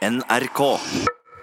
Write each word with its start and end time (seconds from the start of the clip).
NRK. 0.00 0.60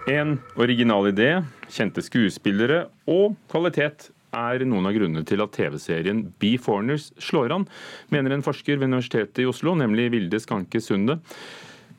En 0.10 0.40
original 0.58 1.06
idé, 1.12 1.28
kjente 1.70 2.02
skuespillere 2.02 2.88
og 3.06 3.36
kvalitet 3.52 4.08
er 4.34 4.64
noen 4.66 4.90
av 4.90 4.96
grunnene 4.96 5.22
til 5.30 5.44
at 5.44 5.54
TV-serien 5.54 6.24
Be 6.42 6.56
Foreigners 6.58 7.12
slår 7.22 7.54
an, 7.54 7.68
mener 8.10 8.34
en 8.34 8.42
forsker 8.42 8.80
ved 8.80 8.90
Universitetet 8.90 9.44
i 9.44 9.46
Oslo, 9.52 9.76
nemlig 9.78 10.10
Vilde 10.16 10.42
Skanke 10.42 10.82
Sunde. 10.82 11.20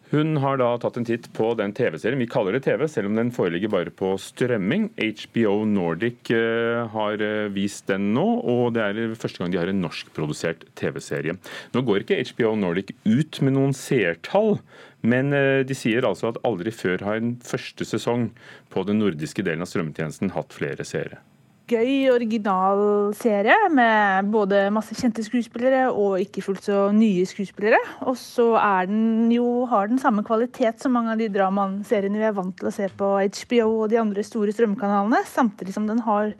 Hun 0.09 0.39
har 0.41 0.57
da 0.57 0.71
tatt 0.81 0.97
en 0.97 1.05
titt 1.05 1.27
på 1.37 1.51
den 1.59 1.75
TV-serien. 1.77 2.21
Vi 2.23 2.31
kaller 2.33 2.56
det 2.56 2.63
TV, 2.65 2.87
selv 2.88 3.11
om 3.11 3.19
den 3.19 3.33
foreligger 3.35 3.69
bare 3.74 3.93
på 3.93 4.15
strømming. 4.17 4.88
HBO 4.97 5.67
Nordic 5.69 6.31
eh, 6.33 6.88
har 6.95 7.24
eh, 7.24 7.51
vist 7.53 7.91
den 7.91 8.15
nå, 8.17 8.24
og 8.41 8.73
det 8.79 8.87
er 8.87 9.17
første 9.21 9.42
gang 9.42 9.53
de 9.53 9.60
har 9.60 9.69
en 9.69 9.83
norskprodusert 9.85 10.65
TV-serie. 10.81 11.37
Nå 11.74 11.85
går 11.85 12.06
ikke 12.06 12.23
HBO 12.33 12.55
Nordic 12.56 12.95
ut 13.05 13.42
med 13.45 13.59
noen 13.59 13.77
seertall, 13.77 14.56
men 15.05 15.37
eh, 15.37 15.60
de 15.69 15.77
sier 15.77 16.09
altså 16.09 16.33
at 16.33 16.41
aldri 16.48 16.73
før 16.73 17.05
har 17.05 17.20
en 17.20 17.37
første 17.45 17.84
sesong 17.84 18.30
på 18.73 18.88
den 18.88 19.02
nordiske 19.04 19.45
delen 19.45 19.65
av 19.65 19.68
strømmetjenesten 19.68 20.32
hatt 20.38 20.56
flere 20.56 20.88
seere 20.88 21.20
gøy, 21.68 22.08
original 22.12 23.12
serie 23.16 23.56
med 23.72 24.30
både 24.32 24.66
masse 24.74 24.96
kjente 24.96 25.22
skuespillere 25.26 25.88
og 25.90 26.18
ikke 26.22 26.42
fullt 26.45 26.68
så 26.68 26.86
nye 26.95 27.26
skuespillere. 27.28 27.80
Og 28.09 28.16
så 28.20 28.50
er 28.60 28.88
den 28.90 29.28
jo, 29.32 29.66
har 29.70 29.90
den 29.90 30.00
samme 30.02 30.24
kvalitet 30.26 30.80
som 30.82 30.96
mange 30.96 31.14
av 31.14 31.20
de 31.20 31.30
dramaseriene 31.32 32.20
vi 32.20 32.28
er 32.30 32.36
vant 32.36 32.56
til 32.59 32.70
å 32.70 32.74
se 32.74 32.88
på 32.88 33.10
HBO 33.20 33.68
og 33.82 33.92
de 33.92 34.00
andre 34.00 34.24
store 34.26 34.54
strømkanalene, 34.56 35.23
samtidig 35.28 35.76
som 35.76 35.88
den 35.90 36.02
har 36.06 36.32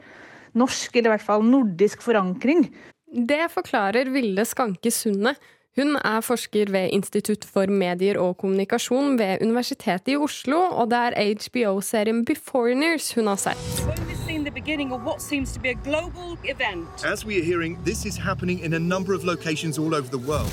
norsk, 0.57 0.95
eller 0.95 1.11
i 1.11 1.15
hvert 1.17 1.27
fall 1.27 1.45
nordisk 1.45 2.03
forankring. 2.05 2.65
Det 3.09 3.45
forklarer 3.53 4.09
Ville 4.13 4.45
Skanke 4.45 4.91
Sundet. 4.93 5.37
Hun 5.77 5.95
er 5.95 6.23
forsker 6.25 6.71
ved 6.73 6.91
Institutt 6.91 7.45
for 7.47 7.69
medier 7.71 8.17
og 8.19 8.39
kommunikasjon 8.41 9.15
ved 9.21 9.45
Universitetet 9.45 10.15
i 10.15 10.17
Oslo, 10.19 10.59
og 10.73 10.89
det 10.91 11.03
er 11.11 11.35
HBO-serien 11.45 12.25
Beforeigners 12.27 13.13
hun 13.15 13.31
har 13.31 13.39
sett 13.39 14.18
the 14.49 14.61
beginning 14.61 14.91
of 14.91 15.03
what 15.03 15.21
seems 15.21 15.51
to 15.51 15.59
be 15.59 15.69
a 15.69 15.75
global 15.75 16.35
event. 16.43 16.87
As 17.05 17.23
we 17.23 17.39
are 17.39 17.43
hearing, 17.43 17.77
this 17.83 18.03
is 18.05 18.17
happening 18.17 18.59
in 18.59 18.73
a 18.73 18.79
number 18.79 19.13
of 19.13 19.23
locations 19.23 19.77
all 19.77 19.93
over 19.93 20.09
the 20.09 20.17
world. 20.17 20.51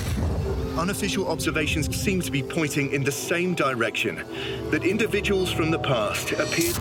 Unofficial 0.77 1.27
observations 1.27 1.89
seem 1.95 2.21
to 2.21 2.31
be 2.31 2.43
pointing 2.43 2.93
in 2.93 3.03
the 3.03 3.11
same 3.11 3.55
direction 3.55 4.21
that 4.69 4.85
individuals 4.85 5.51
from 5.51 5.71
the 5.71 5.79
past 5.79 6.31
appear. 6.33 6.73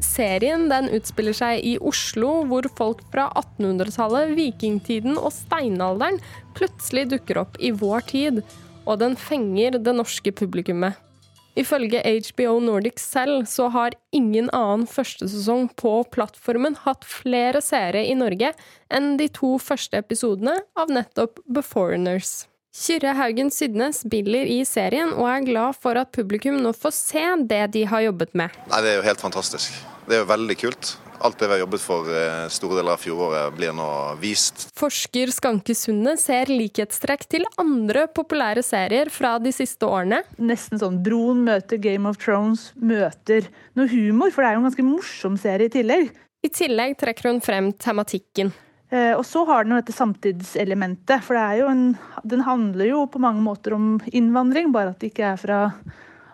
Serien 0.00 0.68
den 0.68 0.90
utspiller 0.94 1.34
seg 1.34 1.62
i 1.62 1.76
Oslo, 1.78 2.42
hvor 2.50 2.66
folk 2.74 3.06
fra 3.14 3.28
1800-tallet, 3.38 4.34
vikingtiden 4.34 5.14
og 5.14 5.30
steinalderen 5.34 6.18
plutselig 6.58 7.06
dukker 7.14 7.44
opp 7.46 7.58
i 7.62 7.70
vår 7.70 8.06
tid. 8.10 8.42
Og 8.84 8.98
den 8.98 9.14
fenger 9.16 9.78
det 9.78 9.94
norske 9.94 10.34
publikummet. 10.34 10.98
Ifølge 11.54 12.00
HBO 12.02 12.56
Nordic 12.62 12.98
selv 12.98 13.44
så 13.46 13.68
har 13.70 13.94
ingen 14.14 14.48
annen 14.50 14.88
førstesesong 14.90 15.68
på 15.78 15.92
plattformen 16.14 16.74
hatt 16.82 17.06
flere 17.06 17.62
seere 17.62 18.02
i 18.08 18.16
Norge 18.18 18.50
enn 18.90 19.14
de 19.20 19.28
to 19.30 19.54
første 19.62 20.00
episodene 20.02 20.56
av 20.74 20.90
nettopp 20.90 21.38
Beforeigners. 21.46 22.48
Kyrre 22.74 23.12
Haugen 23.14 23.52
Sydne 23.54 23.92
spiller 23.94 24.48
i 24.50 24.64
serien 24.66 25.12
og 25.14 25.28
er 25.30 25.46
glad 25.46 25.78
for 25.78 25.94
at 26.00 26.10
publikum 26.16 26.58
nå 26.58 26.72
får 26.74 26.96
se 26.96 27.22
det 27.46 27.62
de 27.76 27.84
har 27.86 28.02
jobbet 28.08 28.34
med. 28.34 28.50
Nei, 28.72 28.80
Det 28.82 28.90
er 28.90 28.98
jo 28.98 29.06
helt 29.06 29.22
fantastisk. 29.22 29.78
Det 30.08 30.18
er 30.18 30.24
jo 30.24 30.30
veldig 30.32 30.56
kult. 30.58 30.96
Alt 31.24 31.38
det 31.40 31.46
vi 31.48 31.54
har 31.54 31.62
jobbet 31.62 31.80
for 31.80 32.08
eh, 32.12 32.46
store 32.52 32.76
deler 32.76 32.98
av 32.98 33.00
fjoråret, 33.00 33.54
blir 33.56 33.72
nå 33.72 33.86
vist. 34.20 34.66
Forsker 34.76 35.30
Skanke 35.32 35.72
Sunde 35.72 36.18
ser 36.20 36.50
likhetstrekk 36.52 37.24
til 37.32 37.46
andre 37.60 38.02
populære 38.12 38.60
serier 38.66 39.08
fra 39.12 39.38
de 39.40 39.54
siste 39.56 39.88
årene. 39.88 40.18
Nesten 40.36 40.82
sånn 40.82 40.98
Broen 41.06 41.40
møter 41.46 41.80
Game 41.80 42.10
of 42.10 42.20
Thrones 42.20 42.66
møter 42.76 43.48
noe 43.72 43.88
humor, 43.88 44.34
for 44.34 44.44
det 44.44 44.50
er 44.50 44.58
jo 44.58 44.60
en 44.60 44.68
ganske 44.68 44.86
morsom 44.90 45.40
serie 45.40 45.72
i 45.72 45.72
tillegg. 45.72 46.12
I 46.44 46.52
tillegg 46.52 46.98
trekker 47.00 47.30
hun 47.30 47.40
frem 47.40 47.72
tematikken. 47.72 48.52
Eh, 48.92 49.14
og 49.16 49.24
så 49.24 49.46
har 49.48 49.64
den 49.64 49.72
jo 49.72 49.80
dette 49.80 49.96
samtidselementet, 49.96 51.24
for 51.24 51.40
en, 51.40 51.94
den 52.20 52.44
handler 52.44 52.90
jo 52.90 53.06
på 53.08 53.22
mange 53.24 53.40
måter 53.40 53.72
om 53.78 53.94
innvandring, 54.12 54.74
bare 54.76 54.92
at 54.92 55.00
det 55.00 55.14
ikke 55.14 55.30
er 55.32 55.40
fra 55.40 55.60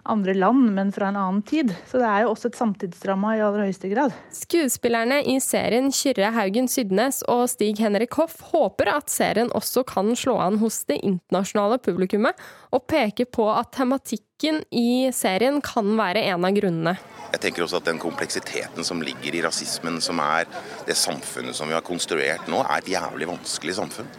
andre 0.02 0.34
land, 0.34 0.70
men 0.74 0.92
fra 0.92 1.08
en 1.08 1.18
annen 1.20 1.42
tid. 1.46 1.72
Så 1.90 2.00
det 2.00 2.08
er 2.08 2.24
jo 2.24 2.32
også 2.32 2.50
et 2.50 2.58
samtidsdrama 2.58 3.34
i 3.36 3.42
aller 3.44 3.66
høyeste 3.66 3.90
grad. 3.92 4.14
Skuespillerne 4.34 5.20
i 5.28 5.36
serien 5.44 5.90
Kyrre 5.94 6.32
Haugen 6.34 6.70
Sydnes 6.70 7.22
og 7.30 7.46
Stig 7.52 7.80
Henrik 7.82 8.16
Hoff 8.18 8.40
håper 8.52 8.92
at 8.94 9.12
serien 9.12 9.52
også 9.56 9.84
kan 9.88 10.12
slå 10.18 10.38
an 10.42 10.60
hos 10.62 10.82
det 10.90 11.00
internasjonale 11.02 11.80
publikummet, 11.82 12.38
og 12.70 12.86
peker 12.90 13.28
på 13.30 13.48
at 13.52 13.72
tematikken 13.76 14.62
i 14.70 15.10
serien 15.14 15.60
kan 15.64 15.92
være 15.98 16.24
en 16.32 16.46
av 16.48 16.56
grunnene. 16.56 16.96
Jeg 17.30 17.44
tenker 17.44 17.62
også 17.64 17.78
at 17.78 17.86
Den 17.90 18.00
kompleksiteten 18.02 18.86
som 18.86 19.02
ligger 19.02 19.36
i 19.36 19.44
rasismen, 19.44 20.00
som 20.02 20.18
er 20.22 20.48
det 20.86 20.98
samfunnet 20.98 21.54
som 21.56 21.70
vi 21.70 21.76
har 21.76 21.86
konstruert 21.86 22.50
nå, 22.50 22.64
er 22.64 22.82
et 22.82 22.92
jævlig 22.96 23.30
vanskelig 23.30 23.78
samfunn 23.78 24.10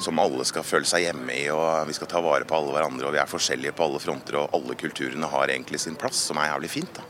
som 0.00 0.18
alle 0.22 0.44
skal 0.48 0.64
føle 0.66 0.88
seg 0.88 1.04
hjemme 1.04 1.34
i. 1.36 1.46
og 1.52 1.88
Vi 1.88 1.96
skal 1.96 2.10
ta 2.10 2.22
vare 2.24 2.48
på 2.48 2.56
alle 2.56 2.74
hverandre. 2.74 3.06
og 3.08 3.14
Vi 3.14 3.20
er 3.22 3.30
forskjellige 3.30 3.76
på 3.76 3.86
alle 3.86 4.00
fronter, 4.02 4.40
og 4.40 4.54
alle 4.56 4.76
kulturene 4.80 5.28
har 5.28 5.52
egentlig 5.52 5.80
sin 5.80 5.98
plass, 6.00 6.22
som 6.30 6.40
er 6.40 6.52
jævlig 6.52 6.70
fint. 6.70 6.94
da. 6.94 7.02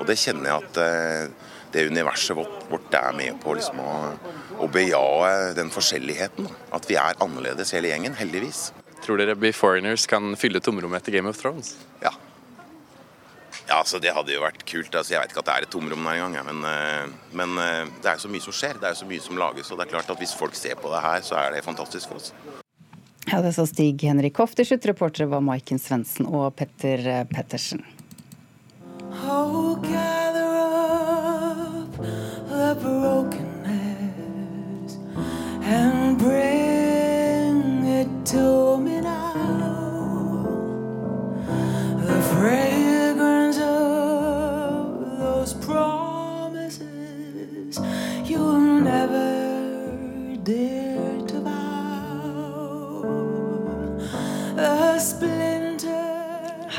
Og 0.00 0.06
Det 0.06 0.16
kjenner 0.16 0.48
jeg 0.48 0.64
at 0.64 0.80
eh, 0.80 1.50
det 1.72 1.86
universet 1.90 2.36
vårt, 2.36 2.64
vårt 2.70 2.94
er 2.94 3.12
med 3.12 3.36
på 3.42 3.54
liksom 3.54 3.82
å, 3.82 3.90
å 4.58 4.68
bejae 4.72 5.52
den 5.58 5.70
forskjelligheten. 5.70 6.48
Da. 6.48 6.56
At 6.78 6.88
vi 6.88 6.96
er 6.96 7.18
annerledes 7.20 7.74
hele 7.76 7.92
gjengen, 7.92 8.16
heldigvis. 8.16 8.70
Tror 9.04 9.20
dere 9.20 9.36
Be 9.36 9.52
Foreigners 9.56 10.06
kan 10.08 10.34
fylle 10.36 10.60
tomrommet 10.60 11.02
etter 11.02 11.18
Game 11.18 11.28
of 11.30 11.38
Thrones? 11.40 11.74
Ja, 12.02 12.12
ja, 13.70 13.80
så 13.86 14.00
Det 14.02 14.10
hadde 14.14 14.34
jo 14.34 14.42
vært 14.42 14.64
kult. 14.66 14.94
altså 14.94 15.14
Jeg 15.14 15.22
vet 15.22 15.32
ikke 15.32 15.42
at 15.44 15.48
det 15.50 15.54
er 15.56 15.66
et 15.66 15.70
tomrom 15.72 16.08
der 16.08 16.22
engang. 16.24 16.48
Men, 16.50 16.64
eh, 16.66 17.12
men 17.38 17.58
eh, 17.62 17.84
det 18.02 18.10
er 18.10 18.18
jo 18.18 18.24
så 18.26 18.32
mye 18.32 18.42
som 18.42 18.56
skjer. 18.56 18.80
Det 18.80 18.88
er 18.88 18.96
jo 18.96 19.02
så 19.04 19.10
mye 19.10 19.22
som 19.22 19.38
lages. 19.38 19.70
Og 19.70 19.78
det 19.78 19.86
er 19.86 19.92
klart 19.94 20.10
at 20.10 20.18
hvis 20.18 20.34
folk 20.34 20.58
ser 20.58 20.74
på 20.80 20.90
det 20.90 21.02
her, 21.04 21.22
så 21.22 21.38
er 21.38 21.54
det 21.54 21.62
fantastisk 21.64 22.10
for 22.10 22.18
oss. 22.18 22.32
Ja, 23.30 23.40
Det 23.44 23.54
sa 23.54 23.66
Stig 23.68 24.02
Henrik 24.02 24.40
Hoff. 24.42 24.56
Til 24.58 24.66
slutt 24.66 24.90
reportere 24.90 25.30
var 25.30 25.44
Maiken 25.44 25.78
Svendsen 25.78 26.26
og 26.26 26.56
Petter 26.58 27.06
eh, 27.06 27.24
Pettersen. 27.30 27.84
Oh, 29.22 29.69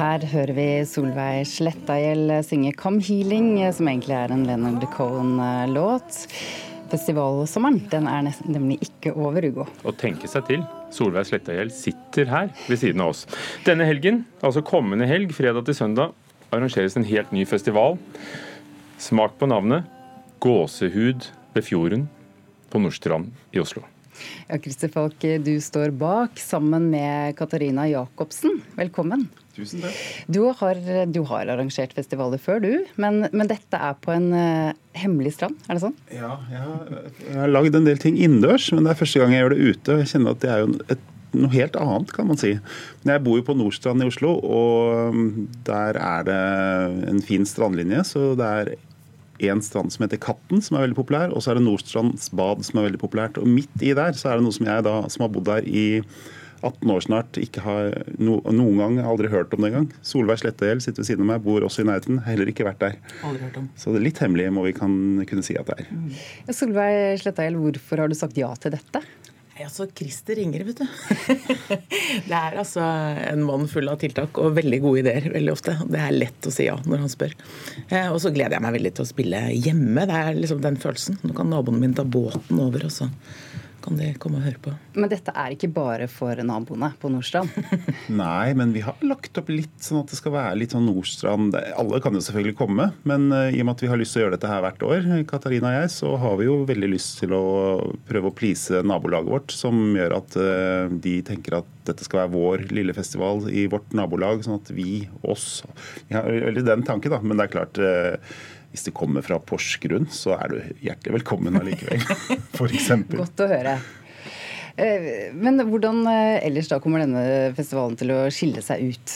Her 0.01 0.23
hører 0.31 0.49
vi 0.57 0.63
Solveig 0.89 1.43
Slettagjell 1.45 2.31
synge 2.41 2.71
'Come 2.73 3.03
Healing', 3.05 3.59
som 3.69 3.85
egentlig 3.85 4.15
er 4.17 4.31
en 4.33 4.47
Leonard 4.47 4.87
Cohen-låt. 4.95 6.25
Festivalsommeren 6.89 7.77
den 7.91 8.07
er 8.09 8.23
nesten, 8.25 8.49
nemlig 8.49 8.79
ikke 8.81 9.13
over, 9.13 9.45
Ugo. 9.45 9.67
Å 9.85 9.93
tenke 9.93 10.25
seg 10.25 10.47
til. 10.47 10.65
Solveig 10.89 11.29
Slettagjell 11.29 11.69
sitter 11.69 12.25
her 12.33 12.49
ved 12.65 12.81
siden 12.81 13.05
av 13.05 13.13
oss. 13.13 13.27
Denne 13.63 13.85
helgen, 13.85 14.25
altså 14.41 14.65
kommende 14.65 15.05
helg, 15.05 15.35
fredag 15.37 15.69
til 15.69 15.77
søndag, 15.77 16.17
arrangeres 16.49 16.97
en 16.97 17.05
helt 17.05 17.31
ny 17.31 17.45
festival. 17.45 17.99
Smak 18.97 19.37
på 19.37 19.53
navnet. 19.53 19.85
Gåsehud 20.41 21.29
ved 21.53 21.61
fjorden 21.61 22.09
på 22.71 22.81
Nordstrand 22.81 23.29
i 23.53 23.61
Oslo. 23.61 23.85
Ja, 24.47 24.57
Christer 24.61 24.91
Falk, 24.91 25.21
du 25.21 25.53
står 25.63 25.93
bak 25.95 26.39
sammen 26.41 26.89
med 26.91 27.35
Katarina 27.39 27.87
Jacobsen. 27.89 28.59
Velkommen. 28.77 29.27
Tusen 29.55 29.83
takk. 29.83 29.95
Du 30.31 30.41
har, 30.57 30.79
du 31.11 31.21
har 31.27 31.49
arrangert 31.51 31.93
festivaler 31.95 32.39
før, 32.41 32.61
du. 32.63 32.71
Men, 33.01 33.25
men 33.31 33.49
dette 33.51 33.77
er 33.77 33.97
på 33.99 34.13
en 34.13 34.29
uh, 34.31 34.71
hemmelig 34.97 35.35
strand, 35.37 35.57
er 35.67 35.77
det 35.77 35.83
sånn? 35.83 35.97
Ja, 36.13 36.35
jeg 36.51 36.61
har, 36.67 36.93
jeg 37.27 37.39
har 37.41 37.51
lagd 37.51 37.79
en 37.79 37.87
del 37.87 37.99
ting 38.01 38.19
innendørs, 38.19 38.69
men 38.75 38.87
det 38.87 38.93
er 38.93 39.01
første 39.01 39.23
gang 39.23 39.35
jeg 39.35 39.43
gjør 39.43 39.55
det 39.55 39.71
ute. 39.71 39.97
Jeg 40.03 40.11
kjenner 40.13 40.37
at 40.37 40.43
det 40.43 40.53
er 40.53 40.63
jo 40.63 40.69
et, 40.95 41.09
noe 41.31 41.53
helt 41.55 41.75
annet, 41.79 42.13
kan 42.15 42.27
man 42.31 42.39
si. 42.39 42.53
Jeg 43.07 43.23
bor 43.25 43.39
jo 43.39 43.47
på 43.47 43.57
Nordstrand 43.59 44.03
i 44.03 44.07
Oslo, 44.11 44.37
og 44.39 45.15
mm, 45.15 45.27
der 45.67 45.99
er 45.99 46.25
det 46.27 46.39
en 47.11 47.21
fin 47.23 47.47
strandlinje. 47.47 48.03
Så 48.07 48.31
det 48.39 48.49
er 48.61 48.73
en 49.49 49.63
strand 49.65 49.93
som 49.93 50.05
heter 50.05 50.21
Katten, 50.21 50.61
som 50.61 50.77
er 50.77 50.85
veldig 50.85 50.99
populær, 50.99 51.33
og 51.33 51.41
så 51.41 51.53
er 51.53 51.59
det 51.59 51.65
Nordstrands 51.65 52.29
bad, 52.37 52.61
som 52.67 52.81
er 52.81 52.89
veldig 52.89 53.01
populært. 53.01 53.39
Og 53.41 53.49
midt 53.49 53.81
i 53.81 53.95
der 53.97 54.13
så 54.17 54.31
er 54.31 54.39
det 54.39 54.45
noe 54.45 54.55
som 54.55 54.69
jeg 54.69 54.85
da, 54.87 54.99
som 55.09 55.25
har 55.25 55.33
bodd 55.33 55.49
der 55.49 55.67
i 55.67 55.87
18 56.61 56.91
år 56.93 57.01
snart, 57.01 57.37
ikke 57.41 57.63
har 57.65 57.95
no, 58.21 58.37
noen 58.53 58.77
gang 58.77 58.99
aldri 59.01 59.31
hørt 59.31 59.53
om 59.55 59.63
det 59.63 59.71
engang. 59.71 59.87
Solveig 60.05 60.43
Slettehjell 60.43 60.81
sitter 60.83 61.01
ved 61.01 61.09
siden 61.09 61.25
av 61.25 61.31
meg, 61.31 61.45
bor 61.45 61.65
også 61.65 61.81
i 61.81 61.87
nærheten. 61.89 62.21
Heller 62.27 62.51
ikke 62.51 62.67
vært 62.67 62.83
der. 62.83 62.99
Aldri 63.25 63.47
hørt 63.47 63.57
om. 63.63 63.69
Så 63.73 63.93
det 63.93 64.01
er 64.01 64.05
litt 64.05 64.21
hemmelig, 64.21 64.51
må 64.53 64.67
vi 64.67 64.75
kan, 64.77 64.93
kunne 65.29 65.45
si 65.45 65.57
at 65.57 65.71
det 65.71 65.79
er. 65.81 65.89
Mm. 65.89 66.11
Ja, 66.45 66.57
Solveig 66.57 67.23
Slettehjell, 67.23 67.57
hvorfor 67.65 68.03
har 68.03 68.11
du 68.11 68.17
sagt 68.17 68.37
ja 68.37 68.51
til 68.61 68.75
dette? 68.77 69.01
Altså, 69.67 69.87
Christer 69.97 70.39
ringer, 70.39 70.63
vet 70.67 70.81
du. 70.81 70.85
det 72.29 72.37
er 72.37 72.57
altså 72.61 72.83
en 72.83 73.45
mann 73.47 73.67
full 73.71 73.91
av 73.91 73.99
tiltak 74.01 74.39
og 74.41 74.55
veldig 74.57 74.81
gode 74.83 75.03
ideer 75.03 75.29
veldig 75.33 75.53
ofte. 75.53 75.75
Det 75.87 76.01
er 76.01 76.17
lett 76.17 76.49
å 76.49 76.53
si 76.53 76.67
ja 76.67 76.77
når 76.85 77.05
han 77.05 77.13
spør. 77.13 77.35
Eh, 77.87 78.09
og 78.09 78.19
så 78.23 78.33
gleder 78.33 78.57
jeg 78.57 78.65
meg 78.65 78.75
veldig 78.77 78.93
til 78.97 79.05
å 79.05 79.11
spille 79.11 79.43
hjemme. 79.55 80.07
Det 80.09 80.19
er 80.21 80.39
liksom 80.39 80.63
den 80.63 80.79
følelsen. 80.81 81.21
Nå 81.25 81.35
kan 81.37 81.51
naboen 81.51 81.81
min 81.81 81.95
ta 81.97 82.05
båten 82.07 82.61
over, 82.63 82.87
og 82.87 82.95
så 82.95 83.09
kan 83.83 83.97
de 83.99 84.11
komme 84.21 84.39
og 84.39 84.45
høre 84.47 84.61
på. 84.61 84.73
Men 84.95 85.11
dette 85.11 85.33
er 85.35 85.55
ikke 85.55 85.71
bare 85.73 86.07
for 86.11 86.37
naboene 86.45 86.91
på 87.01 87.11
Nordstrand? 87.11 87.51
Nei, 88.21 88.53
men 88.57 88.73
vi 88.75 88.83
har 88.85 88.99
lagt 89.05 89.37
opp 89.39 89.51
litt 89.51 89.83
sånn 89.83 90.01
at 90.03 90.11
det 90.11 90.19
skal 90.19 90.35
være 90.35 90.59
litt 90.59 90.75
sånn 90.75 90.87
Nordstrand 90.87 91.55
Alle 91.55 92.01
kan 92.03 92.15
jo 92.15 92.23
selvfølgelig 92.23 92.57
komme, 92.59 92.91
men 93.07 93.29
uh, 93.33 93.49
i 93.49 93.61
og 93.61 93.67
med 93.67 93.75
at 93.75 93.85
vi 93.85 93.91
har 93.91 94.01
lyst 94.01 94.15
til 94.15 94.23
å 94.23 94.25
gjøre 94.25 94.37
dette 94.37 94.51
her 94.51 94.63
hvert 94.65 94.85
år, 94.87 95.09
Katarina 95.29 95.71
og 95.71 95.77
jeg, 95.79 95.91
så 95.97 96.13
har 96.21 96.39
vi 96.39 96.47
jo 96.49 96.57
veldig 96.69 96.91
lyst 96.93 97.21
til 97.21 97.35
å 97.37 97.43
prøve 98.09 98.31
å 98.31 98.35
please 98.37 98.83
nabolaget 98.85 99.33
vårt, 99.35 99.55
som 99.55 99.83
gjør 99.97 100.17
at 100.21 100.39
uh, 100.39 100.95
de 101.03 101.17
tenker 101.27 101.59
at 101.61 101.77
dette 101.87 102.05
skal 102.05 102.23
være 102.23 102.35
vår 102.35 102.65
lille 102.71 102.95
festival 102.95 103.47
i 103.49 103.67
vårt 103.71 103.93
nabolag, 103.97 104.45
sånn 104.45 104.59
at 104.59 104.69
vi, 104.75 105.03
oss 105.25 105.63
Vi 106.07 106.15
har 106.15 106.27
veldig 106.29 106.65
den 106.67 106.83
tanken, 106.87 107.13
da, 107.13 107.21
men 107.23 107.39
det 107.39 107.47
er 107.47 107.55
klart 107.55 107.81
uh, 107.81 108.41
hvis 108.71 108.87
det 108.87 108.93
kommer 108.95 109.23
fra 109.25 109.39
Porsgrunn, 109.43 110.07
så 110.11 110.37
er 110.37 110.53
du 110.53 110.85
hjertelig 110.85 111.17
velkommen 111.19 111.59
allikevel. 111.59 112.03
F.eks. 112.55 112.87
Godt 113.11 113.43
å 113.43 113.49
høre. 113.51 113.75
Eh, 114.79 115.31
men 115.35 115.59
hvordan 115.67 116.05
eh, 116.07 116.39
ellers 116.47 116.71
da 116.71 116.79
kommer 116.83 117.03
denne 117.03 117.51
festivalen 117.57 117.97
til 117.99 118.13
å 118.15 118.21
skille 118.31 118.63
seg 118.63 118.93
ut? 118.93 119.15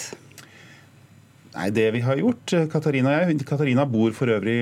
Nei, 1.55 1.69
det 1.71 1.87
vi 1.95 2.01
har 2.03 2.19
gjort, 2.19 2.53
eh, 2.53 2.65
Katarina 2.71 3.13
og 3.13 3.31
jeg 3.31 3.47
Katarina 3.47 3.85
bor 3.87 4.11
for 4.15 4.27
øvrig 4.27 4.57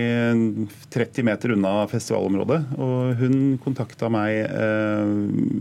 30 0.93 1.25
meter 1.25 1.55
unna 1.55 1.87
festivalområdet. 1.89 2.59
Og 2.77 3.15
hun 3.17 3.57
kontakta 3.63 4.11
meg 4.13 4.45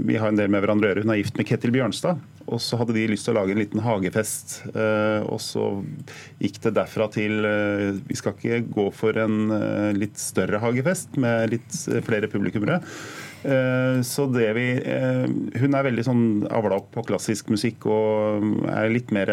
Vi 0.06 0.18
har 0.18 0.28
en 0.28 0.36
del 0.36 0.52
med 0.52 0.62
hverandre 0.62 0.88
å 0.88 0.92
gjøre. 0.92 1.06
Hun 1.06 1.14
er 1.14 1.22
gift 1.22 1.38
med 1.38 1.48
Ketil 1.48 1.72
Bjørnstad. 1.72 2.20
Og 2.50 2.60
så 2.62 2.78
hadde 2.80 2.94
de 2.96 3.04
lyst 3.10 3.26
til 3.26 3.34
å 3.34 3.40
lage 3.40 3.54
en 3.54 3.60
liten 3.60 3.82
hagefest. 3.84 4.56
Eh, 4.72 5.20
og 5.26 5.40
så 5.42 5.66
gikk 6.42 6.60
det 6.66 6.74
derfra 6.78 7.08
til 7.12 7.46
eh, 7.46 7.98
Vi 8.08 8.18
skal 8.18 8.34
ikke 8.36 8.62
gå 8.72 8.88
for 8.96 9.18
en 9.22 9.52
eh, 9.56 9.90
litt 9.96 10.18
større 10.20 10.62
hagefest 10.62 11.18
med 11.22 11.54
litt 11.54 11.78
flere 12.06 12.30
publikummere. 12.32 12.80
Så 13.42 14.26
det 14.30 14.48
vi 14.54 14.66
Hun 15.58 15.74
er 15.74 15.86
veldig 15.88 16.04
sånn 16.06 16.24
avla 16.46 16.76
opp 16.78 16.92
på 16.94 17.02
klassisk 17.08 17.48
musikk 17.50 17.88
og 17.90 18.44
er 18.70 18.92
litt 18.94 19.10
mer 19.14 19.32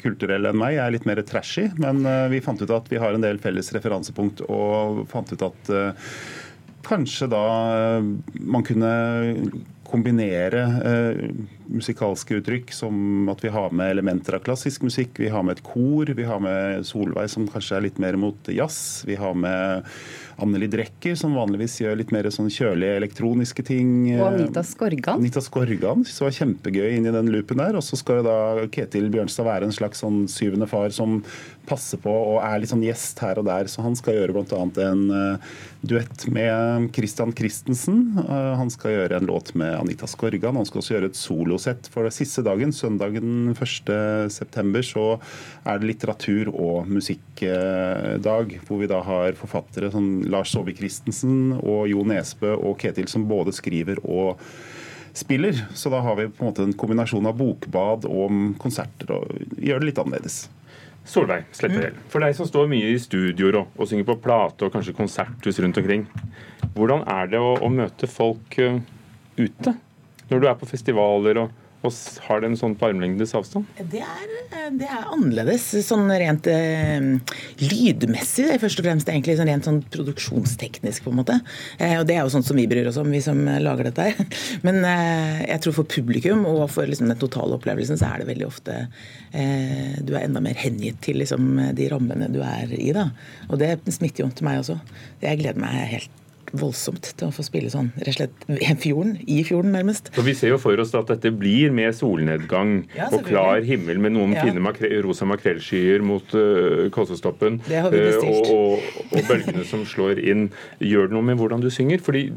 kulturell 0.00 0.48
enn 0.48 0.56
meg. 0.56 0.78
Jeg 0.78 0.84
er 0.86 0.94
litt 0.94 1.08
mer 1.08 1.20
trashy, 1.28 1.66
men 1.82 2.00
vi 2.32 2.40
fant 2.44 2.62
ut 2.62 2.72
at 2.72 2.88
vi 2.88 3.00
har 3.02 3.12
en 3.16 3.24
del 3.24 3.40
felles 3.42 3.68
referansepunkt 3.76 4.40
og 4.48 5.02
fant 5.12 5.34
ut 5.34 5.44
at 5.50 5.72
kanskje 6.88 7.28
da 7.28 7.44
man 8.40 8.64
kunne 8.64 8.94
kombinere 9.90 10.62
eh, 10.86 11.30
musikalske 11.70 12.38
uttrykk, 12.38 12.72
som 12.74 13.28
at 13.32 13.42
vi 13.44 13.52
har 13.52 13.72
med 13.74 13.90
elementer 13.96 14.36
av 14.38 14.44
klassisk 14.46 14.84
musikk. 14.86 15.18
Vi 15.18 15.30
har 15.32 15.44
med 15.46 15.58
et 15.58 15.64
kor, 15.66 16.12
vi 16.16 16.26
har 16.26 16.42
med 16.42 16.86
Solveig 16.86 17.30
som 17.32 17.48
kanskje 17.50 17.78
er 17.78 17.86
litt 17.88 18.00
mer 18.02 18.18
mot 18.20 18.50
jazz. 18.54 19.02
Vi 19.08 19.18
har 19.18 19.34
med 19.34 19.88
Anneli 20.40 20.68
Drecker, 20.70 21.14
som 21.18 21.36
vanligvis 21.36 21.78
gjør 21.82 21.98
litt 22.00 22.12
mer 22.14 22.28
sånn 22.32 22.50
kjølige 22.52 22.98
elektroniske 23.00 23.64
ting. 23.66 23.92
Og 24.16 24.26
Anita 24.30 24.64
Skorgan. 24.66 25.20
Anita 25.20 25.42
Skorgan, 25.44 26.04
som 26.08 26.28
var 26.28 26.36
kjempegøy 26.36 26.96
inn 26.96 27.08
i 27.08 27.14
den 27.14 27.30
loopen 27.34 27.60
der. 27.60 27.78
Og 27.78 27.84
så 27.86 27.98
skal 28.00 28.20
jo 28.20 28.28
da 28.28 28.66
Ketil 28.72 29.10
Bjørnstad 29.12 29.48
være 29.48 29.68
en 29.68 29.76
slags 29.76 30.02
sånn 30.04 30.24
syvende 30.30 30.68
far 30.70 30.92
som 30.96 31.20
passer 31.70 32.00
på 32.02 32.10
og 32.10 32.40
er 32.42 32.60
litt 32.60 32.72
sånn 32.72 32.84
gjest 32.84 33.20
her 33.22 33.40
og 33.40 33.46
der. 33.48 33.68
Så 33.70 33.84
han 33.84 33.96
skal 33.98 34.16
gjøre 34.16 34.34
bl.a. 34.36 34.62
en 34.86 35.04
uh, 35.12 35.52
duett 35.86 36.26
med 36.32 36.90
Christian 36.96 37.34
Christensen. 37.36 38.02
Uh, 38.18 38.56
han 38.58 38.72
skal 38.72 38.96
gjøre 38.96 39.20
en 39.20 39.28
låt 39.30 39.52
med 39.58 39.76
Anita 39.78 40.08
Skorgan. 40.10 40.58
Han 40.58 40.68
skal 40.68 40.82
også 40.82 40.96
gjøre 40.96 41.10
et 41.12 41.20
solosett 41.20 41.90
for 41.92 42.08
det 42.08 42.14
siste 42.16 42.44
dagen, 42.46 42.74
søndagen 42.74 43.52
1.9. 43.54 44.82
Så 44.90 45.06
er 45.68 45.80
det 45.80 45.90
litteratur- 45.92 46.52
og 46.52 46.88
musikkdag, 46.90 48.56
hvor 48.66 48.80
vi 48.82 48.90
da 48.90 49.02
har 49.04 49.38
forfattere 49.38 49.92
som 49.92 50.10
Lars 50.32 50.52
Saabye 50.54 50.78
Christensen 50.78 51.56
og 51.58 51.88
Jo 51.90 52.04
Nesbø 52.06 52.54
og 52.56 52.78
Ketil 52.80 53.10
som 53.10 53.26
både 53.30 53.54
skriver 53.56 54.00
og 54.04 54.40
spiller. 55.16 55.66
Så 55.74 55.90
da 55.90 56.00
har 56.04 56.16
vi 56.16 56.28
på 56.30 56.44
en 56.44 56.50
måte 56.50 56.64
en 56.64 56.76
kombinasjon 56.76 57.26
av 57.26 57.36
bokbad 57.38 58.06
og 58.10 58.32
konserter, 58.62 59.12
og 59.16 59.58
gjør 59.58 59.82
det 59.82 59.90
litt 59.90 60.00
annerledes. 60.02 60.40
Solveig 61.10 61.46
Slettehjell, 61.56 61.96
mm. 61.96 62.08
for 62.12 62.22
deg 62.22 62.34
som 62.36 62.46
står 62.46 62.68
mye 62.70 62.90
i 62.92 62.98
studioer 63.00 63.62
og, 63.62 63.70
og, 63.78 63.88
synger 63.88 64.06
på 64.10 64.18
plate 64.22 64.66
og 64.66 64.74
kanskje 64.74 64.94
konserthus 64.94 65.58
rundt 65.64 65.80
omkring. 65.80 66.04
Hvordan 66.76 67.06
er 67.08 67.30
det 67.32 67.40
å, 67.40 67.54
å 67.56 67.70
møte 67.72 68.08
folk 68.10 68.58
uh, 68.60 68.76
ute 69.40 69.74
når 70.30 70.42
du 70.42 70.46
er 70.46 70.58
på 70.60 70.68
festivaler 70.68 71.40
og 71.40 71.56
og 71.80 71.94
har 72.26 72.42
det 72.42 72.50
en 72.50 72.58
sånn 72.60 72.74
på 72.76 72.90
armlengdes 72.90 73.32
avstand? 73.36 73.68
Det 73.78 74.02
er, 74.04 74.32
det 74.76 74.84
er, 74.84 75.06
annerledes, 75.14 75.64
sånn 75.86 76.10
rent 76.12 76.44
eh, 76.52 77.00
lydmessig. 77.62 78.50
først 78.60 78.82
og 78.82 78.86
fremst 78.86 79.08
egentlig 79.08 79.38
sånn 79.38 79.48
rent 79.48 79.68
sånn 79.68 79.80
produksjonsteknisk, 79.94 81.06
på 81.06 81.14
en 81.14 81.20
måte. 81.22 81.38
Eh, 81.78 81.96
og 81.96 82.04
det 82.08 82.18
er 82.18 82.26
jo 82.26 82.34
sånt 82.36 82.48
som 82.50 82.60
vi 82.60 82.68
bryr 82.68 82.90
oss 82.90 83.00
om, 83.00 83.08
vi 83.08 83.22
som 83.24 83.40
lager 83.64 83.88
dette 83.88 84.10
her. 84.10 84.36
Men 84.66 84.82
eh, 84.84 85.40
jeg 85.46 85.64
tror 85.64 85.78
for 85.80 85.92
publikum 85.96 86.44
og 86.50 86.66
for 86.74 86.90
liksom, 86.90 87.08
den 87.08 87.22
totale 87.22 87.56
opplevelsen, 87.56 88.00
så 88.00 88.12
er 88.12 88.20
det 88.20 88.30
veldig 88.34 88.48
ofte 88.50 88.76
eh, 89.32 89.96
du 90.04 90.12
er 90.12 90.26
enda 90.26 90.44
mer 90.44 90.60
hengitt 90.60 91.00
til 91.06 91.22
liksom, 91.24 91.54
de 91.76 91.90
rammene 91.92 92.28
du 92.28 92.42
er 92.44 92.76
i. 92.76 92.90
da. 92.96 93.08
Og 93.48 93.60
det 93.62 93.78
smitter 93.88 94.26
jo 94.26 94.32
til 94.36 94.50
meg 94.50 94.60
også. 94.60 94.76
Jeg 95.24 95.40
gleder 95.40 95.64
meg 95.64 95.80
helt 95.96 96.16
voldsomt 96.56 97.12
til 97.16 97.28
å 97.28 97.34
få 97.34 97.44
spille 97.46 97.70
sånn 97.72 97.90
rett 98.00 98.12
og 98.12 98.18
slett 98.18 98.80
fjorden, 98.82 99.16
i 99.26 99.40
fjorden, 99.46 99.74
nærmest. 99.76 100.10
For 100.14 100.26
Vi 100.26 100.34
ser 100.38 100.54
jo 100.54 100.60
for 100.62 100.78
oss 100.82 100.94
at 100.98 101.10
dette 101.12 101.32
blir 101.34 101.74
med 101.74 101.94
solnedgang 101.96 102.74
ja, 102.96 103.08
og 103.10 103.24
klar 103.28 103.64
himmel 103.66 104.00
med 104.02 104.16
noen 104.16 104.34
ja. 104.36 104.44
fine 104.46 104.62
makre, 104.62 104.90
rosa 105.04 105.28
makrellskyer 105.30 106.04
mot 106.06 106.34
uh, 106.36 106.88
Kolsåstoppen 106.94 107.60
uh, 107.70 107.90
og, 107.90 108.50
og, 108.54 108.88
og, 109.10 109.20
bølgene 109.28 109.66
som 109.68 109.84
slår 109.88 110.22
inn. 110.22 110.48
Gjør 110.82 111.10
det 111.10 111.16
noe 111.16 111.28
med 111.30 111.40
hvordan 111.40 111.62
du 111.62 111.70
synger? 111.72 112.02
Fordi 112.04 112.28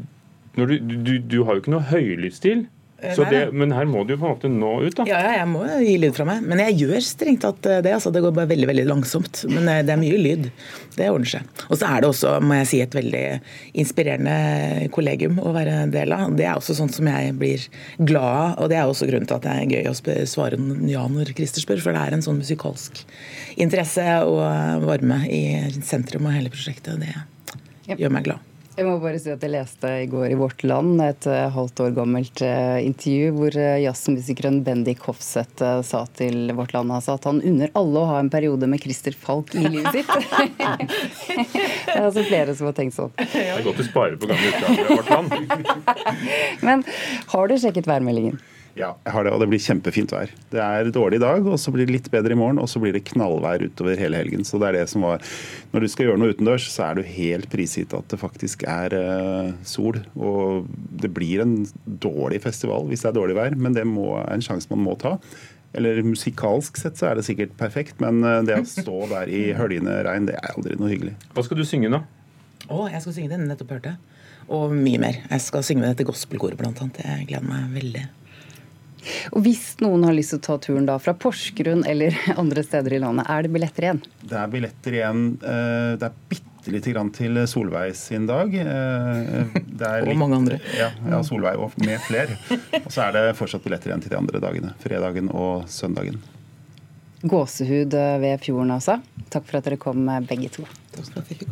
du, 0.54 0.78
du, 0.78 1.18
du, 1.18 1.38
har 1.44 1.56
jo 1.56 1.64
ikke 1.64 1.74
noe 1.74 1.86
høylydstil. 1.90 2.66
Eh, 3.04 3.30
det, 3.30 3.42
men 3.52 3.72
her 3.74 3.88
må 3.88 4.04
du 4.04 4.14
jo 4.14 4.20
på 4.20 4.28
en 4.28 4.34
måte 4.34 4.50
nå 4.50 4.70
ut, 4.84 4.94
da? 4.96 5.06
Ja, 5.08 5.20
ja 5.26 5.34
jeg 5.40 5.48
må 5.50 5.64
gi 5.82 5.96
lyd 6.00 6.16
fra 6.16 6.26
meg. 6.28 6.44
Men 6.46 6.62
jeg 6.62 6.78
gjør 6.84 7.04
strengt 7.04 7.42
tatt 7.44 7.68
eh, 7.68 7.82
det. 7.84 7.94
altså 7.96 8.12
Det 8.14 8.22
går 8.24 8.34
bare 8.36 8.50
veldig 8.52 8.68
veldig 8.70 8.86
langsomt. 8.88 9.42
Men 9.50 9.68
eh, 9.70 9.82
det 9.86 9.94
er 9.94 10.00
mye 10.00 10.20
lyd. 10.20 10.48
Det 10.94 11.10
ordner 11.10 11.32
seg. 11.34 11.50
Og 11.68 11.80
så 11.80 11.90
er 11.90 12.04
det 12.04 12.10
også, 12.10 12.36
må 12.44 12.58
jeg 12.60 12.70
si, 12.70 12.80
et 12.84 12.96
veldig 12.96 13.24
inspirerende 13.82 14.88
kollegium 14.94 15.40
å 15.42 15.52
være 15.56 15.84
del 15.92 16.14
av. 16.16 16.32
Det 16.38 16.48
er 16.48 16.60
også 16.60 16.78
sånt 16.78 16.96
som 16.96 17.10
jeg 17.10 17.34
blir 17.40 17.68
glad 17.98 18.30
av. 18.30 18.56
Og 18.64 18.72
det 18.72 18.80
er 18.80 18.88
også 18.88 19.10
grunnen 19.10 19.28
til 19.30 19.38
at 19.38 19.46
det 19.46 19.58
er 19.58 19.76
gøy 19.76 19.90
å 19.90 20.26
svare 20.30 20.60
ja 20.90 21.04
når 21.10 21.34
Christer 21.36 21.64
spør. 21.64 21.82
For 21.84 21.96
det 21.96 22.06
er 22.06 22.16
en 22.16 22.24
sånn 22.24 22.40
musikalsk 22.40 23.04
interesse 23.60 24.06
og 24.24 24.40
varme 24.88 25.24
i 25.28 25.44
sentrum 25.84 26.30
av 26.30 26.38
hele 26.38 26.52
prosjektet. 26.54 27.02
Det 27.02 27.98
gjør 27.98 28.14
meg 28.14 28.30
glad. 28.30 28.53
Jeg 28.74 28.88
må 28.88 28.96
bare 28.98 29.20
si 29.22 29.30
at 29.30 29.42
jeg 29.44 29.52
leste 29.52 29.86
i 30.02 30.06
går 30.10 30.32
i 30.32 30.36
Vårt 30.38 30.64
Land 30.66 30.98
et 31.04 31.28
uh, 31.30 31.46
halvt 31.54 31.82
år 31.84 31.92
gammelt 31.94 32.40
uh, 32.42 32.80
intervju 32.82 33.28
hvor 33.36 33.54
uh, 33.54 33.76
jazzmusikeren 33.78 34.56
Bendik 34.66 35.04
Hofseth 35.06 35.62
sa 35.86 36.00
til 36.18 36.50
Vårt 36.58 36.74
Land 36.74 36.90
altså, 36.90 37.14
at 37.14 37.28
han 37.30 37.38
unner 37.46 37.70
alle 37.78 38.02
å 38.02 38.08
ha 38.10 38.16
en 38.18 38.32
periode 38.34 38.66
med 38.70 38.82
Christer 38.82 39.14
Falk 39.14 39.54
i 39.54 39.62
livet 39.62 39.94
sitt. 39.94 40.10
det 41.30 41.94
er 41.94 42.08
altså 42.08 42.26
flere 42.26 42.56
som 42.58 42.66
har 42.72 42.74
tenkt 42.80 42.98
sånn. 42.98 43.14
Det 43.34 43.44
er 43.44 43.62
godt 43.62 43.78
du 43.78 43.86
sparer 43.86 44.18
på 44.18 44.32
gamle 44.32 44.50
utgaver 44.50 44.82
av 44.82 44.90
Vårt 44.98 45.14
Land. 45.14 46.58
Men 46.66 46.84
har 47.30 47.50
du 47.50 47.56
sjekket 47.62 47.86
værmeldingen? 47.90 48.42
Ja, 48.74 48.88
jeg 49.06 49.14
har 49.14 49.22
det, 49.22 49.30
og 49.30 49.38
det 49.38 49.46
blir 49.52 49.62
kjempefint 49.62 50.10
vær. 50.10 50.30
Det 50.50 50.58
er 50.58 50.88
dårlig 50.90 51.20
i 51.20 51.22
dag, 51.22 51.46
og 51.46 51.60
så 51.62 51.70
blir 51.70 51.86
det 51.86 51.94
litt 51.94 52.08
bedre 52.10 52.34
i 52.34 52.38
morgen, 52.38 52.58
og 52.58 52.66
så 52.70 52.80
blir 52.82 52.96
det 52.96 53.04
knallvær 53.06 53.62
utover 53.62 54.00
hele 54.00 54.18
helgen. 54.18 54.42
Så 54.46 54.58
det 54.58 54.72
er 54.72 54.78
det 54.80 54.88
som 54.90 55.06
var 55.06 55.22
Når 55.70 55.84
du 55.84 55.88
skal 55.90 56.08
gjøre 56.08 56.20
noe 56.22 56.34
utendørs, 56.34 56.66
så 56.72 56.88
er 56.88 56.98
du 56.98 57.06
helt 57.06 57.46
prisgitt 57.52 57.94
at 57.94 58.08
det 58.10 58.18
faktisk 58.18 58.64
er 58.70 58.94
uh, 58.98 59.54
sol. 59.66 60.00
Og 60.18 60.66
det 60.90 61.12
blir 61.14 61.44
en 61.44 61.60
dårlig 61.86 62.42
festival 62.42 62.88
hvis 62.90 63.06
det 63.06 63.12
er 63.12 63.18
dårlig 63.20 63.38
vær, 63.38 63.54
men 63.54 63.78
det 63.78 63.86
må, 63.86 64.16
er 64.18 64.34
en 64.34 64.44
sjanse 64.44 64.70
man 64.74 64.82
må 64.82 64.96
ta. 64.98 65.16
Eller 65.74 66.02
musikalsk 66.06 66.78
sett 66.78 66.98
så 66.98 67.10
er 67.10 67.18
det 67.18 67.26
sikkert 67.26 67.54
perfekt, 67.58 67.98
men 68.02 68.22
eh, 68.22 68.42
det 68.46 68.60
å 68.60 68.66
stå 68.68 69.08
der 69.10 69.30
i 69.30 69.48
høljende 69.58 69.96
regn, 70.06 70.28
det 70.28 70.36
er 70.38 70.52
aldri 70.54 70.76
noe 70.78 70.92
hyggelig. 70.92 71.16
Hva 71.34 71.42
skal 71.42 71.58
du 71.58 71.64
synge 71.66 71.90
nå? 71.90 71.98
Å, 72.68 72.76
oh, 72.76 72.84
jeg 72.86 73.02
skal 73.02 73.16
synge 73.16 73.32
den 73.34 73.48
nettopp 73.50 73.74
hørte. 73.74 73.96
Og 74.54 74.70
mye 74.76 75.00
mer. 75.02 75.18
Jeg 75.26 75.42
skal 75.42 75.64
synge 75.66 75.82
med 75.82 75.90
dette 75.90 76.06
gospelkoret, 76.06 76.58
blant 76.60 76.78
annet. 76.84 77.02
Jeg 77.02 77.26
gleder 77.32 77.48
meg 77.48 77.74
veldig. 77.74 78.04
Og 79.34 79.44
Hvis 79.44 79.74
noen 79.82 80.06
har 80.06 80.16
lyst 80.16 80.34
til 80.34 80.40
å 80.40 80.46
ta 80.48 80.58
turen 80.62 80.88
da 80.88 80.96
fra 81.02 81.14
Porsgrunn 81.18 81.84
eller 81.88 82.16
andre 82.40 82.64
steder 82.66 82.96
i 82.96 83.02
landet, 83.02 83.28
er 83.30 83.46
det 83.46 83.52
billetter 83.54 83.88
igjen? 83.88 84.02
Det 84.24 84.40
er 84.40 84.50
billetter 84.52 84.98
igjen. 84.98 85.24
Eh, 85.42 85.94
det 86.00 86.10
er 86.10 86.18
bitte 86.32 86.74
lite 86.74 86.94
grann 86.94 87.10
til 87.14 87.42
Solveig 87.50 87.96
sin 87.98 88.28
dag. 88.30 88.54
Eh, 88.54 89.56
litt, 89.56 89.84
og 89.84 90.14
mange 90.20 90.40
andre. 90.42 90.60
Ja, 90.78 90.90
ja, 91.10 91.22
Solveig 91.26 91.60
og 91.60 91.76
med 91.84 92.00
flere. 92.06 92.38
Og 92.84 92.90
så 92.92 93.08
er 93.08 93.18
det 93.18 93.26
fortsatt 93.40 93.66
billetter 93.66 93.92
igjen 93.92 94.06
til 94.06 94.14
de 94.14 94.20
andre 94.20 94.42
dagene. 94.44 94.72
Fredagen 94.84 95.32
og 95.32 95.68
søndagen. 95.72 96.22
Gåsehud 97.24 97.94
ved 98.20 98.42
fjorden, 98.44 98.74
altså. 98.74 98.98
Takk 99.32 99.48
for 99.48 99.60
at 99.60 99.68
dere 99.70 99.80
kom, 99.80 100.04
begge 100.28 100.52
to. 100.58 100.66
Takk 100.92 101.46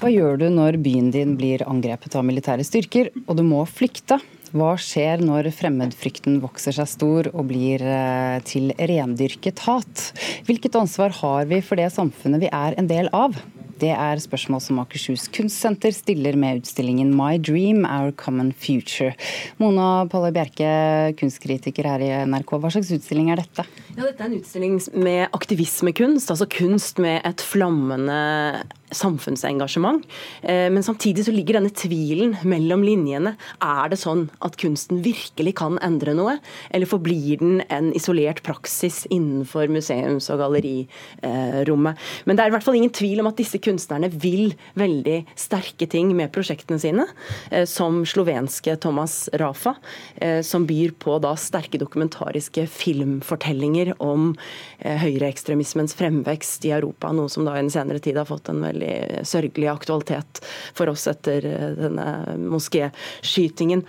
Hva 0.00 0.08
gjør 0.08 0.38
du 0.40 0.46
når 0.48 0.78
byen 0.80 1.10
din 1.12 1.34
blir 1.36 1.60
angrepet 1.68 2.14
av 2.16 2.22
militære 2.24 2.64
styrker, 2.64 3.10
og 3.26 3.36
du 3.36 3.42
må 3.44 3.58
flykte? 3.68 4.16
Hva 4.56 4.70
skjer 4.80 5.20
når 5.20 5.50
fremmedfrykten 5.52 6.38
vokser 6.40 6.72
seg 6.72 6.88
stor 6.88 7.28
og 7.34 7.50
blir 7.50 7.84
eh, 7.84 8.38
til 8.48 8.72
rendyrket 8.72 9.60
hat? 9.66 10.06
Hvilket 10.48 10.78
ansvar 10.80 11.12
har 11.20 11.52
vi 11.52 11.60
for 11.60 11.76
det 11.76 11.90
samfunnet 11.92 12.40
vi 12.46 12.48
er 12.48 12.78
en 12.80 12.88
del 12.88 13.12
av? 13.12 13.36
Det 13.80 13.92
er 13.92 14.24
spørsmål 14.24 14.64
som 14.64 14.80
Akershus 14.80 15.28
Kunstsenter 15.36 15.92
stiller 15.92 16.36
med 16.36 16.62
utstillingen 16.62 17.12
My 17.16 17.36
Dream, 17.36 17.84
Our 17.84 18.16
Common 18.16 18.54
Future. 18.56 19.12
Mona 19.60 20.06
Palle 20.08 20.32
Bjerke, 20.32 20.72
kunstkritiker 21.20 21.92
her 21.92 22.04
i 22.04 22.10
NRK. 22.24 22.56
Hva 22.56 22.72
slags 22.72 22.96
utstilling 22.96 23.30
er 23.32 23.44
dette? 23.44 23.68
Ja, 23.94 24.02
dette 24.02 24.20
er 24.24 24.28
en 24.28 24.40
utstilling 24.40 24.80
med 24.96 25.28
aktivismekunst, 25.36 26.32
altså 26.32 26.48
kunst 26.48 27.00
med 27.00 27.20
et 27.28 27.44
flammende 27.44 28.20
samfunnsengasjement. 28.90 30.04
Eh, 30.42 30.70
men 30.70 30.82
samtidig 30.82 31.24
så 31.24 31.34
ligger 31.34 31.58
denne 31.58 31.72
tvilen 31.74 32.36
mellom 32.46 32.82
linjene. 32.84 33.34
Er 33.62 33.90
det 33.92 34.00
sånn 34.00 34.26
at 34.44 34.58
kunsten 34.60 35.02
virkelig 35.04 35.56
kan 35.60 35.78
endre 35.84 36.14
noe, 36.16 36.38
eller 36.74 36.90
forblir 36.90 37.40
den 37.40 37.60
en 37.70 37.92
isolert 37.96 38.42
praksis 38.46 39.04
innenfor 39.10 39.70
museums- 39.72 40.30
og 40.32 40.42
gallerirommet? 40.42 42.00
Men 42.26 42.36
det 42.36 42.44
er 42.44 42.52
i 42.52 42.56
hvert 42.56 42.66
fall 42.66 42.78
ingen 42.80 42.94
tvil 42.94 43.22
om 43.22 43.30
at 43.30 43.38
disse 43.40 43.60
kunstnerne 43.62 44.10
vil 44.10 44.54
veldig 44.78 45.22
sterke 45.38 45.88
ting 45.90 46.14
med 46.16 46.32
prosjektene 46.34 46.80
sine, 46.82 47.06
eh, 47.50 47.64
som 47.64 48.02
slovenske 48.04 48.76
Thomas 48.80 49.28
Rafa, 49.40 49.76
eh, 50.16 50.40
som 50.42 50.66
byr 50.66 50.94
på 50.98 51.20
da 51.22 51.34
sterke 51.38 51.78
dokumentariske 51.80 52.66
filmfortellinger 52.70 53.94
om 54.00 54.34
høyreekstremismens 54.80 55.94
fremvekst 55.94 56.64
i 56.64 56.72
Europa, 56.74 57.10
noe 57.12 57.28
som 57.28 57.44
da 57.44 57.54
i 57.56 57.62
den 57.62 57.70
senere 57.72 58.00
tid 58.02 58.16
har 58.16 58.28
fått 58.28 58.48
en 58.48 58.62
veldig 58.62 58.79
veldig 58.80 59.26
sørgelig 59.26 59.70
aktualitet 59.70 60.40
for 60.74 60.90
oss 60.90 61.06
etter 61.10 61.44
eh, 61.46 61.68
denne 61.78 62.08
moskéskytingen. 62.50 63.84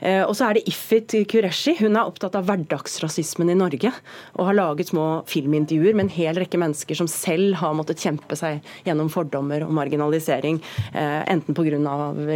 Eh, 0.00 0.22
og 0.24 0.32
så 0.36 0.48
er 0.48 0.56
det 0.56 0.68
Ifit 0.70 1.12
Kureshi. 1.28 1.76
Hun 1.80 1.96
er 1.96 2.08
opptatt 2.08 2.36
av 2.38 2.46
hverdagsrasismen 2.48 3.52
i 3.52 3.58
Norge. 3.58 3.92
Og 4.38 4.48
har 4.48 4.56
laget 4.56 4.92
små 4.92 5.22
filmintervjuer 5.28 5.96
med 5.96 6.08
en 6.08 6.14
hel 6.14 6.40
rekke 6.40 6.60
mennesker 6.60 6.96
som 6.96 7.10
selv 7.10 7.58
har 7.60 7.76
måttet 7.76 8.00
kjempe 8.00 8.38
seg 8.38 8.64
gjennom 8.86 9.12
fordommer 9.12 9.66
og 9.66 9.74
marginalisering. 9.76 10.62
Eh, 10.94 11.20
enten 11.28 11.54
pga. 11.54 11.78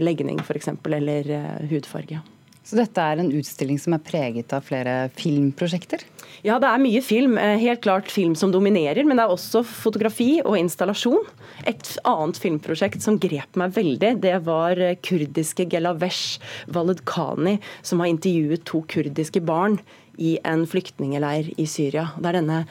legning 0.05 0.41
f.eks. 0.45 0.69
eller 0.85 1.35
hudfarge. 1.71 2.21
Så 2.65 2.79
dette 2.79 3.03
er 3.03 3.21
en 3.21 3.33
utstilling 3.37 3.77
som 3.81 3.93
er 3.93 4.05
preget 4.05 4.53
av 4.57 4.65
flere 4.65 5.11
filmprosjekter? 5.19 6.01
Ja, 6.45 6.57
det 6.61 6.69
er 6.71 6.81
mye 6.81 7.03
film. 7.05 7.37
Eh, 7.41 7.59
helt 7.61 7.83
klart 7.85 8.09
film 8.13 8.33
som 8.37 8.53
dominerer, 8.53 9.05
men 9.05 9.21
det 9.21 9.27
er 9.27 9.35
også 9.35 9.61
fotografi 9.69 10.39
og 10.43 10.57
installasjon. 10.59 11.29
Et 11.69 11.91
annet 12.09 12.41
filmprosjekt 12.41 13.05
som 13.05 13.21
grep 13.21 13.61
meg 13.61 13.77
veldig, 13.77 14.15
det 14.25 14.39
var 14.49 14.81
eh, 14.81 14.97
kurdiske 15.05 15.69
Gelavesh 15.73 16.41
Valedkani, 16.73 17.59
som 17.85 18.01
har 18.01 18.13
intervjuet 18.13 18.65
to 18.69 18.81
kurdiske 18.89 19.45
barn 19.45 19.79
i 20.17 20.39
en 20.49 20.65
flyktningeleir 20.69 21.53
i 21.61 21.69
Syria. 21.69 22.11
Det 22.17 22.33
er 22.33 22.41
denne 22.41 22.65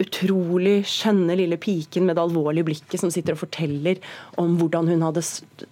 utrolig 0.00 0.84
skjønne 0.86 1.34
lille 1.38 1.56
piken 1.60 2.04
med 2.06 2.16
det 2.16 2.22
alvorlige 2.22 2.68
blikket 2.68 3.00
som 3.02 3.10
sitter 3.10 3.34
og 3.34 3.42
forteller 3.42 3.98
om 4.38 4.54
hvordan 4.60 4.90
hun 4.92 5.02
hadde 5.08 5.24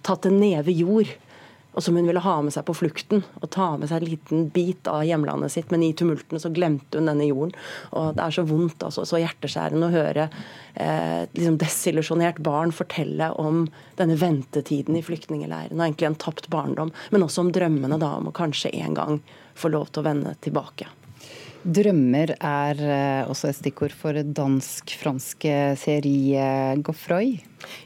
tatt 0.03 0.27
en 0.27 0.41
neve 0.41 0.73
jord 0.75 1.13
og 1.79 1.83
som 1.85 1.95
hun 1.95 2.09
ville 2.09 2.19
ha 2.19 2.33
med 2.43 2.51
seg 2.51 2.65
på 2.67 2.73
flukten. 2.75 3.21
Og 3.39 3.47
ta 3.55 3.69
med 3.79 3.87
seg 3.87 4.01
en 4.01 4.09
liten 4.09 4.47
bit 4.51 4.87
av 4.91 5.05
hjemlandet 5.07 5.53
sitt. 5.53 5.69
Men 5.71 5.85
i 5.85 5.93
tumultene 5.95 6.41
så 6.43 6.51
glemte 6.51 6.99
hun 6.99 7.07
denne 7.07 7.29
jorden. 7.29 7.53
Og 7.95 8.17
det 8.17 8.25
er 8.25 8.35
så 8.35 8.43
vondt, 8.49 8.83
altså, 8.83 9.05
så 9.07 9.21
hjerteskjærende 9.21 9.87
å 9.87 9.93
høre 9.93 10.25
eh, 10.75 11.23
liksom 11.31 11.55
desillusjonert 11.61 12.43
barn 12.43 12.75
fortelle 12.75 13.31
om 13.39 13.63
denne 13.95 14.19
ventetiden 14.19 14.99
i 14.99 15.03
flyktningleiren. 15.07 15.79
Og 15.79 15.85
egentlig 15.87 16.09
en 16.09 16.19
tapt 16.19 16.51
barndom. 16.51 16.91
Men 17.15 17.23
også 17.23 17.45
om 17.45 17.53
drømmene 17.55 18.01
da 18.01 18.17
om 18.19 18.27
å 18.27 18.35
kanskje 18.35 18.75
en 18.83 18.99
gang 18.99 19.21
få 19.55 19.71
lov 19.71 19.93
til 19.93 20.03
å 20.03 20.09
vende 20.11 20.35
tilbake. 20.43 20.91
Drømmer 21.63 22.35
er 22.35 22.83
eh, 22.83 23.23
også 23.31 23.53
et 23.53 23.61
stikkord 23.61 23.95
for 23.95 24.19
dansk-franske 24.19 25.55
serie 25.79 26.51
Goffroy. 26.83 27.37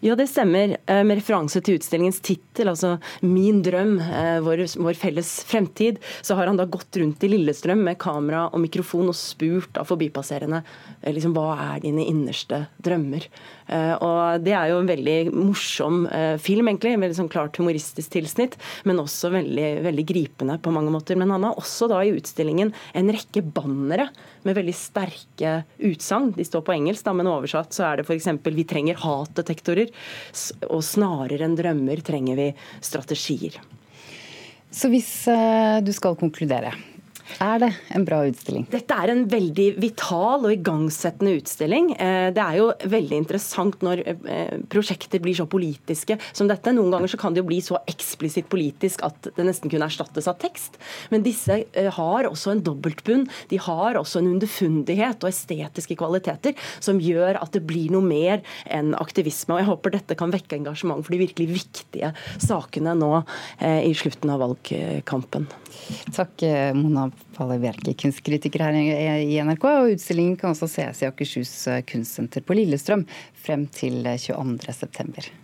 Ja, 0.03 0.15
det 0.15 0.27
stemmer. 0.27 0.77
Eh, 0.85 1.03
med 1.07 1.17
referanse 1.19 1.61
til 1.63 1.77
utstillingens 1.79 2.19
tittel, 2.23 2.69
altså 2.69 2.99
'Min 3.21 3.61
drøm, 3.63 3.99
eh, 3.99 4.39
vår, 4.43 4.65
vår, 4.77 4.93
felles 4.93 5.43
fremtid', 5.47 5.97
så 6.21 6.35
har 6.35 6.47
han 6.47 6.57
da 6.57 6.65
gått 6.65 6.91
rundt 6.97 7.23
i 7.23 7.29
Lillestrøm 7.29 7.83
med 7.83 7.97
kamera 7.97 8.49
og 8.51 8.59
mikrofon 8.59 9.07
og 9.07 9.15
spurt 9.15 9.77
av 9.77 9.87
forbipasserende 9.87 10.63
liksom, 11.03 11.33
hva 11.33 11.75
er 11.75 11.79
dine 11.81 12.05
innerste 12.05 12.67
drømmer. 12.81 13.27
Og 14.03 14.43
Det 14.43 14.51
er 14.51 14.69
jo 14.69 14.79
en 14.79 14.87
veldig 14.87 15.33
morsom 15.33 16.07
film, 16.39 16.67
egentlig. 16.67 16.99
Veldig 16.99 17.15
sånn 17.15 17.31
klart 17.31 17.55
humoristisk 17.57 18.11
tilsnitt, 18.11 18.57
men 18.83 18.99
også 18.99 19.31
veldig, 19.31 19.83
veldig 19.83 20.05
gripende 20.05 20.57
på 20.61 20.71
mange 20.71 20.91
måter. 20.91 21.15
Men 21.15 21.31
han 21.31 21.43
har 21.43 21.55
også 21.55 21.87
da 21.87 22.01
i 22.03 22.11
utstillingen 22.11 22.73
en 22.93 23.09
rekke 23.09 23.41
bannere 23.41 24.09
med 24.43 24.57
veldig 24.57 24.75
sterke 24.75 25.63
utsagn. 25.79 26.33
De 26.35 26.43
står 26.43 26.63
på 26.67 26.75
engelsk, 26.75 27.05
da, 27.05 27.13
men 27.13 27.29
oversatt 27.31 27.75
så 27.75 27.87
er 27.87 28.01
det 28.01 28.07
f.eks.: 28.07 28.27
Vi 28.43 28.67
trenger 28.67 28.99
hatdetektorer, 29.63 29.91
og 30.69 30.83
snarere 30.83 31.45
enn 31.45 31.55
drømmer 31.57 32.01
trenger 32.03 32.35
vi 32.35 32.53
strategier. 32.81 33.59
Så 34.73 34.89
hvis 34.89 35.27
uh, 35.29 35.81
du 35.83 35.91
skal 35.93 36.17
konkludere, 36.17 36.73
er 37.43 37.61
det 37.61 37.69
en 37.95 38.05
bra 38.05 38.21
utstilling? 38.27 38.65
Dette 38.71 38.95
er 38.99 39.11
en 39.13 39.23
veldig 39.31 39.67
vital 39.81 40.45
og 40.45 40.53
igangsettende 40.53 41.35
utstilling. 41.39 41.91
Eh, 41.95 42.29
det 42.35 42.43
er 42.43 42.59
jo 42.59 42.67
veldig 42.91 43.19
interessant 43.23 43.83
når 43.85 44.03
eh, 44.09 44.57
prosjekter 44.71 45.21
blir 45.23 45.37
så 45.37 45.47
politiske 45.49 46.17
som 46.31 46.49
dette. 46.51 46.73
Noen 46.75 46.91
ganger 46.93 47.13
så 47.13 47.19
kan 47.21 47.35
det 47.35 47.43
jo 47.43 47.49
bli 47.49 47.59
så 47.63 47.79
eksplisitt 47.89 48.49
politisk 48.51 49.05
at 49.07 49.29
det 49.31 49.47
nesten 49.47 49.71
kunne 49.71 49.87
erstattes 49.89 50.27
av 50.29 50.39
tekst. 50.41 50.77
Men 51.13 51.25
disse 51.25 51.61
eh, 51.71 51.89
har 51.95 52.29
også 52.29 52.53
en 52.53 52.63
dobbeltbunn. 52.65 53.25
De 53.51 53.61
har 53.61 53.99
også 53.99 54.21
en 54.21 54.33
underfundighet 54.35 55.23
og 55.23 55.31
estetiske 55.31 55.97
kvaliteter 55.99 56.57
som 56.83 57.01
gjør 57.03 57.39
at 57.41 57.55
det 57.55 57.63
blir 57.67 57.93
noe 57.93 58.05
mer 58.05 58.43
enn 58.67 58.93
aktivisme. 58.99 59.55
Og 59.55 59.63
jeg 59.63 59.71
håper 59.71 59.97
dette 59.97 60.19
kan 60.19 60.33
vekke 60.33 60.59
engasjement 60.59 61.03
for 61.03 61.15
de 61.15 61.23
virkelig 61.23 61.49
viktige 61.53 62.13
sakene 62.41 62.95
nå 62.97 63.11
i 63.63 63.91
slutten 63.97 64.31
av 64.33 64.41
valgkampen. 64.43 65.47
Takk, 66.13 66.43
Mona 66.77 67.07
Palle 67.37 67.59
Bjerke, 67.61 67.95
kunstkritiker 67.97 68.65
her 68.65 68.77
i 68.77 69.37
NRK. 69.41 69.63
og 69.69 69.93
Utstillingen 69.95 70.35
kan 70.39 70.53
også 70.53 70.69
ses 70.71 71.03
i 71.03 71.09
Akershus 71.09 71.53
kunstsenter 71.89 72.45
på 72.45 72.57
Lillestrøm 72.57 73.07
frem 73.45 73.65
til 73.73 74.03
22.9. 74.05 75.43